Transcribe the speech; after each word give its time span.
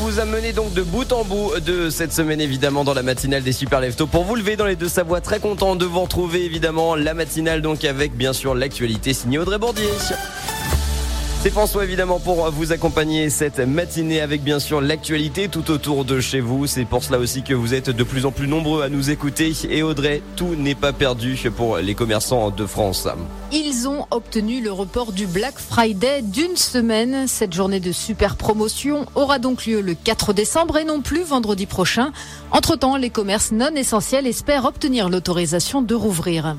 vous 0.00 0.18
a 0.20 0.24
mené 0.24 0.52
donc 0.52 0.72
de 0.72 0.82
bout 0.82 1.12
en 1.12 1.24
bout 1.24 1.52
de 1.60 1.90
cette 1.90 2.12
semaine 2.12 2.40
évidemment 2.40 2.84
dans 2.84 2.94
la 2.94 3.02
matinale 3.02 3.42
des 3.42 3.52
Super 3.52 3.80
Leftos 3.80 4.06
pour 4.06 4.24
vous 4.24 4.34
lever 4.34 4.56
dans 4.56 4.66
les 4.66 4.76
deux 4.76 4.88
Savoies. 4.88 5.20
Très 5.20 5.40
content 5.40 5.76
de 5.76 5.84
vous 5.84 6.00
retrouver 6.00 6.44
évidemment 6.44 6.96
la 6.96 7.14
matinale 7.14 7.62
donc 7.62 7.84
avec 7.84 8.16
bien 8.16 8.32
sûr 8.32 8.54
l'actualité 8.54 9.12
signée 9.14 9.38
Audrey 9.38 9.58
Bordier. 9.58 9.88
C'est 11.44 11.50
François 11.50 11.84
évidemment 11.84 12.20
pour 12.20 12.50
vous 12.50 12.72
accompagner 12.72 13.28
cette 13.28 13.58
matinée 13.58 14.22
avec 14.22 14.42
bien 14.42 14.58
sûr 14.58 14.80
l'actualité 14.80 15.48
tout 15.48 15.70
autour 15.70 16.06
de 16.06 16.18
chez 16.18 16.40
vous. 16.40 16.66
C'est 16.66 16.86
pour 16.86 17.04
cela 17.04 17.18
aussi 17.18 17.42
que 17.42 17.52
vous 17.52 17.74
êtes 17.74 17.90
de 17.90 18.02
plus 18.02 18.24
en 18.24 18.32
plus 18.32 18.48
nombreux 18.48 18.82
à 18.82 18.88
nous 18.88 19.10
écouter. 19.10 19.52
Et 19.68 19.82
Audrey, 19.82 20.22
tout 20.36 20.54
n'est 20.54 20.74
pas 20.74 20.94
perdu 20.94 21.38
pour 21.54 21.76
les 21.76 21.94
commerçants 21.94 22.50
de 22.50 22.64
France. 22.64 23.06
Ils 23.52 23.86
ont 23.86 24.06
obtenu 24.10 24.62
le 24.62 24.72
report 24.72 25.12
du 25.12 25.26
Black 25.26 25.58
Friday 25.58 26.22
d'une 26.22 26.56
semaine. 26.56 27.28
Cette 27.28 27.52
journée 27.52 27.78
de 27.78 27.92
super 27.92 28.36
promotion 28.36 29.04
aura 29.14 29.38
donc 29.38 29.66
lieu 29.66 29.82
le 29.82 29.94
4 29.94 30.32
décembre 30.32 30.78
et 30.78 30.84
non 30.84 31.02
plus 31.02 31.24
vendredi 31.24 31.66
prochain. 31.66 32.12
Entre-temps, 32.52 32.96
les 32.96 33.10
commerces 33.10 33.52
non 33.52 33.74
essentiels 33.76 34.26
espèrent 34.26 34.64
obtenir 34.64 35.10
l'autorisation 35.10 35.82
de 35.82 35.94
rouvrir. 35.94 36.56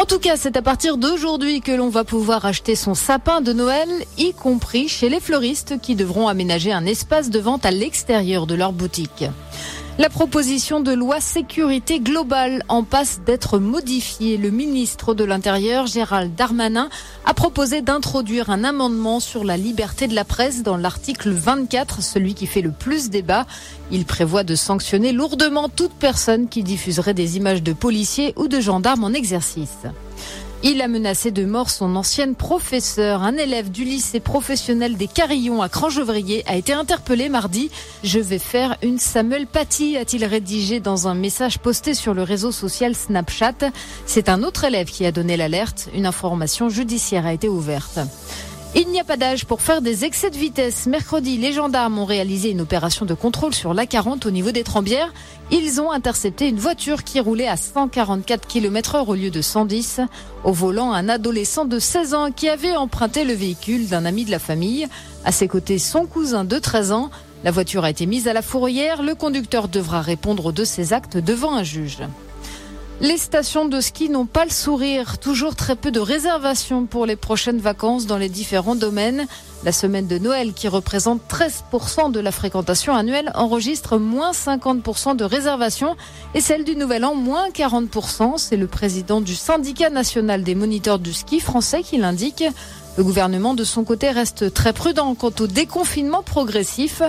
En 0.00 0.06
tout 0.06 0.18
cas, 0.18 0.36
c'est 0.38 0.56
à 0.56 0.62
partir 0.62 0.96
d'aujourd'hui 0.96 1.60
que 1.60 1.72
l'on 1.72 1.90
va 1.90 2.04
pouvoir 2.04 2.46
acheter 2.46 2.76
son 2.76 2.94
sapin 2.94 3.42
de 3.42 3.52
Noël 3.52 3.90
y 4.22 4.32
compris 4.32 4.88
chez 4.88 5.08
les 5.08 5.18
fleuristes 5.18 5.80
qui 5.80 5.96
devront 5.96 6.28
aménager 6.28 6.72
un 6.72 6.86
espace 6.86 7.28
de 7.28 7.40
vente 7.40 7.66
à 7.66 7.72
l'extérieur 7.72 8.46
de 8.46 8.54
leur 8.54 8.72
boutique. 8.72 9.24
La 9.98 10.08
proposition 10.08 10.80
de 10.80 10.92
loi 10.92 11.20
sécurité 11.20 12.00
globale 12.00 12.62
en 12.68 12.82
passe 12.82 13.20
d'être 13.26 13.58
modifiée. 13.58 14.38
Le 14.38 14.50
ministre 14.50 15.12
de 15.12 15.24
l'Intérieur, 15.24 15.86
Gérald 15.86 16.34
Darmanin, 16.34 16.88
a 17.26 17.34
proposé 17.34 17.82
d'introduire 17.82 18.48
un 18.48 18.64
amendement 18.64 19.20
sur 19.20 19.44
la 19.44 19.56
liberté 19.56 20.06
de 20.06 20.14
la 20.14 20.24
presse 20.24 20.62
dans 20.62 20.76
l'article 20.76 21.30
24, 21.30 22.00
celui 22.00 22.34
qui 22.34 22.46
fait 22.46 22.62
le 22.62 22.70
plus 22.70 23.10
débat. 23.10 23.44
Il 23.90 24.06
prévoit 24.06 24.44
de 24.44 24.54
sanctionner 24.54 25.12
lourdement 25.12 25.68
toute 25.68 25.92
personne 25.92 26.48
qui 26.48 26.62
diffuserait 26.62 27.12
des 27.12 27.36
images 27.36 27.62
de 27.62 27.72
policiers 27.72 28.32
ou 28.36 28.48
de 28.48 28.60
gendarmes 28.60 29.04
en 29.04 29.12
exercice. 29.12 29.86
Il 30.64 30.80
a 30.80 30.86
menacé 30.86 31.32
de 31.32 31.44
mort 31.44 31.70
son 31.70 31.96
ancienne 31.96 32.36
professeure. 32.36 33.24
Un 33.24 33.36
élève 33.36 33.72
du 33.72 33.82
lycée 33.82 34.20
professionnel 34.20 34.96
des 34.96 35.08
Carillons 35.08 35.60
à 35.60 35.68
Crangevrier 35.68 36.44
a 36.46 36.54
été 36.54 36.72
interpellé 36.72 37.28
mardi. 37.28 37.68
Je 38.04 38.20
vais 38.20 38.38
faire 38.38 38.76
une 38.80 39.00
Samuel 39.00 39.48
Paty, 39.48 39.96
a-t-il 39.96 40.24
rédigé 40.24 40.78
dans 40.78 41.08
un 41.08 41.14
message 41.14 41.58
posté 41.58 41.94
sur 41.94 42.14
le 42.14 42.22
réseau 42.22 42.52
social 42.52 42.94
Snapchat. 42.94 43.72
C'est 44.06 44.28
un 44.28 44.44
autre 44.44 44.62
élève 44.62 44.88
qui 44.88 45.04
a 45.04 45.10
donné 45.10 45.36
l'alerte. 45.36 45.88
Une 45.94 46.06
information 46.06 46.68
judiciaire 46.68 47.26
a 47.26 47.32
été 47.32 47.48
ouverte. 47.48 47.98
Il 48.74 48.88
n'y 48.88 49.00
a 49.00 49.04
pas 49.04 49.18
d'âge 49.18 49.44
pour 49.44 49.60
faire 49.60 49.82
des 49.82 50.06
excès 50.06 50.30
de 50.30 50.36
vitesse. 50.38 50.86
Mercredi, 50.86 51.36
les 51.36 51.52
gendarmes 51.52 51.98
ont 51.98 52.06
réalisé 52.06 52.48
une 52.48 52.62
opération 52.62 53.04
de 53.04 53.12
contrôle 53.12 53.52
sur 53.52 53.74
l'A40 53.74 54.26
au 54.26 54.30
niveau 54.30 54.50
des 54.50 54.62
Trembières. 54.64 55.12
Ils 55.50 55.78
ont 55.78 55.92
intercepté 55.92 56.48
une 56.48 56.58
voiture 56.58 57.04
qui 57.04 57.20
roulait 57.20 57.48
à 57.48 57.58
144 57.58 58.48
km 58.48 58.94
heure 58.94 59.10
au 59.10 59.14
lieu 59.14 59.28
de 59.28 59.42
110. 59.42 60.00
Au 60.44 60.52
volant, 60.52 60.94
un 60.94 61.10
adolescent 61.10 61.66
de 61.66 61.78
16 61.78 62.14
ans 62.14 62.32
qui 62.32 62.48
avait 62.48 62.74
emprunté 62.74 63.24
le 63.24 63.34
véhicule 63.34 63.88
d'un 63.88 64.06
ami 64.06 64.24
de 64.24 64.30
la 64.30 64.38
famille. 64.38 64.88
À 65.26 65.32
ses 65.32 65.48
côtés, 65.48 65.78
son 65.78 66.06
cousin 66.06 66.44
de 66.44 66.58
13 66.58 66.92
ans. 66.92 67.10
La 67.44 67.50
voiture 67.50 67.84
a 67.84 67.90
été 67.90 68.06
mise 68.06 68.26
à 68.26 68.32
la 68.32 68.40
fourrière. 68.40 69.02
Le 69.02 69.14
conducteur 69.14 69.68
devra 69.68 70.00
répondre 70.00 70.50
de 70.50 70.64
ses 70.64 70.94
actes 70.94 71.18
devant 71.18 71.54
un 71.54 71.62
juge. 71.62 71.98
Les 73.00 73.16
stations 73.16 73.64
de 73.64 73.80
ski 73.80 74.08
n'ont 74.08 74.26
pas 74.26 74.44
le 74.44 74.50
sourire. 74.50 75.18
Toujours 75.18 75.56
très 75.56 75.74
peu 75.74 75.90
de 75.90 76.00
réservations 76.00 76.86
pour 76.86 77.06
les 77.06 77.16
prochaines 77.16 77.58
vacances 77.58 78.06
dans 78.06 78.18
les 78.18 78.28
différents 78.28 78.76
domaines. 78.76 79.26
La 79.64 79.70
semaine 79.70 80.08
de 80.08 80.18
Noël, 80.18 80.54
qui 80.54 80.66
représente 80.66 81.20
13% 81.28 82.10
de 82.10 82.18
la 82.18 82.32
fréquentation 82.32 82.96
annuelle, 82.96 83.30
enregistre 83.36 83.96
moins 83.96 84.32
50% 84.32 85.14
de 85.14 85.22
réservations 85.22 85.94
et 86.34 86.40
celle 86.40 86.64
du 86.64 86.74
Nouvel 86.74 87.04
An 87.04 87.14
moins 87.14 87.48
40%. 87.50 88.38
C'est 88.38 88.56
le 88.56 88.66
président 88.66 89.20
du 89.20 89.36
syndicat 89.36 89.88
national 89.88 90.42
des 90.42 90.56
moniteurs 90.56 90.98
du 90.98 91.12
ski 91.12 91.38
français 91.38 91.82
qui 91.84 91.96
l'indique. 91.96 92.42
Le 92.98 93.04
gouvernement, 93.04 93.54
de 93.54 93.62
son 93.62 93.84
côté, 93.84 94.10
reste 94.10 94.52
très 94.52 94.72
prudent 94.72 95.14
quant 95.14 95.32
au 95.38 95.46
déconfinement 95.46 96.24
progressif. 96.24 97.00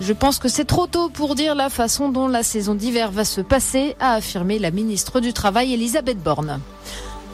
Je 0.00 0.12
pense 0.12 0.38
que 0.38 0.48
c'est 0.48 0.64
trop 0.64 0.86
tôt 0.86 1.08
pour 1.08 1.34
dire 1.34 1.56
la 1.56 1.70
façon 1.70 2.08
dont 2.08 2.28
la 2.28 2.44
saison 2.44 2.76
d'hiver 2.76 3.10
va 3.10 3.24
se 3.24 3.40
passer, 3.40 3.96
a 3.98 4.14
affirmé 4.14 4.60
la 4.60 4.70
ministre 4.70 5.18
du 5.18 5.32
Travail, 5.32 5.74
Elisabeth 5.74 6.22
Borne. 6.22 6.60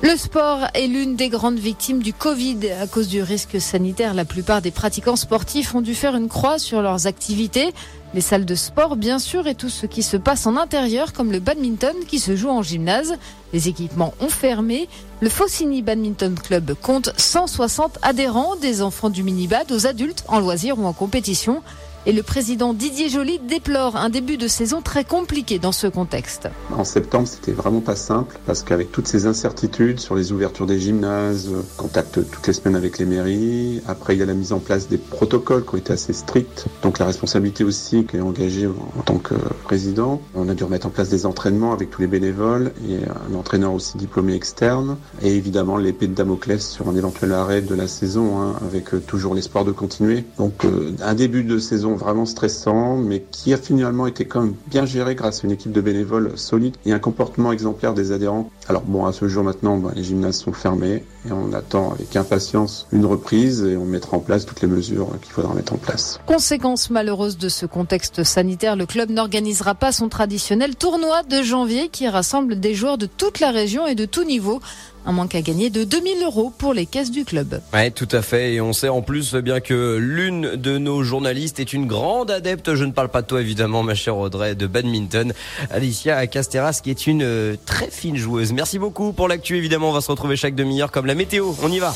Le 0.04 0.16
sport 0.16 0.66
est 0.74 0.88
l'une 0.88 1.14
des 1.14 1.28
grandes 1.28 1.60
victimes 1.60 2.02
du 2.02 2.12
Covid. 2.12 2.58
À 2.80 2.88
cause 2.88 3.06
du 3.06 3.22
risque 3.22 3.60
sanitaire, 3.60 4.14
la 4.14 4.24
plupart 4.24 4.60
des 4.60 4.72
pratiquants 4.72 5.14
sportifs 5.14 5.76
ont 5.76 5.80
dû 5.80 5.94
faire 5.94 6.16
une 6.16 6.26
croix 6.26 6.58
sur 6.58 6.82
leurs 6.82 7.06
activités. 7.06 7.72
Les 8.12 8.20
salles 8.20 8.44
de 8.44 8.56
sport, 8.56 8.96
bien 8.96 9.20
sûr, 9.20 9.46
et 9.46 9.54
tout 9.54 9.68
ce 9.68 9.86
qui 9.86 10.02
se 10.02 10.16
passe 10.16 10.44
en 10.48 10.56
intérieur, 10.56 11.12
comme 11.12 11.30
le 11.30 11.38
badminton 11.38 11.94
qui 12.08 12.18
se 12.18 12.34
joue 12.34 12.50
en 12.50 12.62
gymnase. 12.62 13.14
Les 13.52 13.68
équipements 13.68 14.12
ont 14.18 14.28
fermé. 14.28 14.88
Le 15.20 15.28
Faucigny 15.28 15.82
Badminton 15.82 16.34
Club 16.34 16.74
compte 16.82 17.12
160 17.16 18.00
adhérents, 18.02 18.56
des 18.56 18.82
enfants 18.82 19.08
du 19.08 19.22
minibad 19.22 19.70
aux 19.70 19.86
adultes 19.86 20.24
en 20.26 20.40
loisirs 20.40 20.80
ou 20.80 20.84
en 20.84 20.92
compétition. 20.92 21.62
Et 22.04 22.12
le 22.12 22.24
président 22.24 22.74
Didier 22.74 23.08
Joly 23.08 23.38
déplore 23.38 23.94
un 23.94 24.08
début 24.08 24.36
de 24.36 24.48
saison 24.48 24.82
très 24.82 25.04
compliqué 25.04 25.60
dans 25.60 25.70
ce 25.70 25.86
contexte. 25.86 26.48
En 26.76 26.82
septembre, 26.82 27.28
c'était 27.28 27.52
vraiment 27.52 27.80
pas 27.80 27.94
simple 27.94 28.40
parce 28.44 28.64
qu'avec 28.64 28.90
toutes 28.90 29.06
ces 29.06 29.26
incertitudes 29.26 30.00
sur 30.00 30.16
les 30.16 30.32
ouvertures 30.32 30.66
des 30.66 30.80
gymnases, 30.80 31.52
contact 31.76 32.18
toutes 32.28 32.44
les 32.48 32.54
semaines 32.54 32.74
avec 32.74 32.98
les 32.98 33.04
mairies, 33.04 33.82
après 33.86 34.16
il 34.16 34.18
y 34.18 34.22
a 34.22 34.26
la 34.26 34.34
mise 34.34 34.52
en 34.52 34.58
place 34.58 34.88
des 34.88 34.98
protocoles 34.98 35.64
qui 35.64 35.76
ont 35.76 35.78
été 35.78 35.92
assez 35.92 36.12
stricts, 36.12 36.66
donc 36.82 36.98
la 36.98 37.06
responsabilité 37.06 37.62
aussi 37.62 38.04
qui 38.04 38.16
est 38.16 38.20
engagée 38.20 38.66
en 38.66 39.02
tant 39.02 39.18
que 39.18 39.34
président. 39.62 40.20
On 40.34 40.48
a 40.48 40.54
dû 40.54 40.64
remettre 40.64 40.88
en 40.88 40.90
place 40.90 41.08
des 41.08 41.24
entraînements 41.24 41.72
avec 41.72 41.90
tous 41.90 42.00
les 42.00 42.08
bénévoles 42.08 42.72
et 42.88 42.98
un 43.30 43.36
entraîneur 43.36 43.72
aussi 43.72 43.96
diplômé 43.96 44.34
externe 44.34 44.96
et 45.22 45.36
évidemment 45.36 45.76
l'épée 45.76 46.08
de 46.08 46.14
Damoclès 46.14 46.68
sur 46.68 46.88
un 46.88 46.96
éventuel 46.96 47.32
arrêt 47.32 47.62
de 47.62 47.76
la 47.76 47.86
saison 47.86 48.40
hein, 48.40 48.54
avec 48.66 49.06
toujours 49.06 49.36
l'espoir 49.36 49.64
de 49.64 49.70
continuer. 49.70 50.24
Donc 50.36 50.64
euh, 50.64 50.96
un 51.00 51.14
début 51.14 51.44
de 51.44 51.60
saison 51.60 51.91
vraiment 51.94 52.26
stressant, 52.26 52.96
mais 52.96 53.24
qui 53.30 53.52
a 53.52 53.56
finalement 53.56 54.06
été 54.06 54.24
quand 54.24 54.42
même 54.42 54.54
bien 54.66 54.86
géré 54.86 55.14
grâce 55.14 55.42
à 55.42 55.46
une 55.46 55.52
équipe 55.52 55.72
de 55.72 55.80
bénévoles 55.80 56.32
solide 56.36 56.76
et 56.84 56.92
un 56.92 56.98
comportement 56.98 57.52
exemplaire 57.52 57.94
des 57.94 58.12
adhérents. 58.12 58.50
Alors 58.68 58.82
bon, 58.82 59.06
à 59.06 59.12
ce 59.12 59.28
jour 59.28 59.44
maintenant, 59.44 59.76
bah, 59.76 59.90
les 59.94 60.04
gymnases 60.04 60.36
sont 60.36 60.52
fermés 60.52 61.04
et 61.28 61.32
on 61.32 61.52
attend 61.52 61.92
avec 61.92 62.14
impatience 62.16 62.86
une 62.92 63.06
reprise 63.06 63.62
et 63.64 63.76
on 63.76 63.84
mettra 63.84 64.16
en 64.16 64.20
place 64.20 64.46
toutes 64.46 64.60
les 64.60 64.68
mesures 64.68 65.08
qu'il 65.20 65.32
faudra 65.32 65.54
mettre 65.54 65.72
en 65.72 65.78
place. 65.78 66.20
Conséquence 66.26 66.90
malheureuse 66.90 67.38
de 67.38 67.48
ce 67.48 67.66
contexte 67.66 68.24
sanitaire, 68.24 68.76
le 68.76 68.86
club 68.86 69.10
n'organisera 69.10 69.74
pas 69.74 69.92
son 69.92 70.08
traditionnel 70.08 70.76
tournoi 70.76 71.22
de 71.22 71.42
janvier 71.42 71.88
qui 71.88 72.08
rassemble 72.08 72.58
des 72.58 72.74
joueurs 72.74 72.98
de 72.98 73.06
toute 73.06 73.40
la 73.40 73.50
région 73.50 73.86
et 73.86 73.94
de 73.94 74.04
tout 74.04 74.24
niveau. 74.24 74.60
Un 75.04 75.12
manque 75.12 75.34
à 75.34 75.42
gagner 75.42 75.70
de 75.70 75.84
2000 75.84 76.22
euros 76.24 76.52
pour 76.56 76.74
les 76.74 76.86
caisses 76.86 77.10
du 77.10 77.24
club. 77.24 77.60
Ouais, 77.72 77.90
tout 77.90 78.08
à 78.12 78.22
fait. 78.22 78.54
Et 78.54 78.60
on 78.60 78.72
sait 78.72 78.88
en 78.88 79.02
plus 79.02 79.34
bien 79.34 79.60
que 79.60 79.96
l'une 79.96 80.56
de 80.56 80.78
nos 80.78 81.02
journalistes 81.02 81.58
est 81.60 81.72
une 81.72 81.86
grande 81.86 82.30
adepte, 82.30 82.74
je 82.74 82.84
ne 82.84 82.92
parle 82.92 83.08
pas 83.08 83.22
de 83.22 83.26
toi 83.26 83.40
évidemment, 83.40 83.82
ma 83.82 83.94
chère 83.94 84.16
Audrey, 84.16 84.54
de 84.54 84.66
badminton. 84.66 85.32
Alicia 85.70 86.26
Casteras, 86.26 86.80
qui 86.82 86.90
est 86.90 87.06
une 87.06 87.22
euh, 87.22 87.56
très 87.66 87.90
fine 87.90 88.16
joueuse. 88.16 88.52
Merci 88.52 88.78
beaucoup 88.78 89.12
pour 89.12 89.28
l'actu. 89.28 89.56
Évidemment, 89.56 89.90
on 89.90 89.92
va 89.92 90.00
se 90.00 90.10
retrouver 90.10 90.36
chaque 90.36 90.54
demi-heure 90.54 90.92
comme 90.92 91.06
la 91.06 91.14
météo. 91.14 91.52
On 91.62 91.72
y 91.72 91.78
va. 91.78 91.94